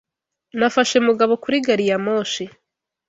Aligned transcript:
Nafashe 0.59 0.97
Mugabo 1.07 1.33
kuri 1.43 1.57
gariyamoshi. 1.65 2.43